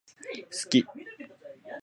[0.49, 0.83] 好き